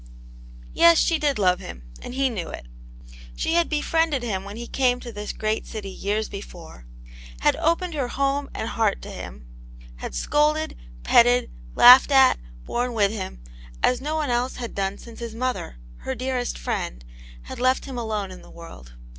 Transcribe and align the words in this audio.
Yes, 0.73 0.97
she 0.97 1.19
did 1.19 1.37
love 1.37 1.59
him, 1.59 1.83
and 2.01 2.15
he 2.15 2.27
knew 2.31 2.49
it. 2.49 2.65
She 3.35 3.53
had 3.53 3.69
befriended 3.69 4.23
him 4.23 4.43
when 4.43 4.57
he 4.57 4.65
came 4.65 4.99
to 4.99 5.11
this 5.11 5.31
great 5.31 5.67
city 5.67 5.91
years 5.91 6.27
before; 6.27 6.87
had 7.41 7.55
opened 7.57 7.93
her 7.93 8.07
home 8.07 8.49
and 8.55 8.69
heart 8.69 8.99
to 9.03 9.11
him; 9.11 9.45
had 9.97 10.15
scolded, 10.15 10.75
petted* 11.03 11.51
laughed 11.75 12.11
at, 12.11 12.39
borne 12.65 12.93
with 12.93 13.11
him 13.11 13.43
as 13.83 14.01
no 14.01 14.15
one 14.15 14.31
else 14.31 14.55
had 14.55 14.73
done 14.73 14.97
since 14.97 15.19
his 15.19 15.35
mother, 15.35 15.77
her 15.97 16.15
dearest 16.15 16.57
friend, 16.57 17.05
had 17.43 17.59
left 17.59 17.85
him 17.85 17.99
alone 17.99 18.31
in 18.31 18.41
the 18.41 18.49
world. 18.49 18.93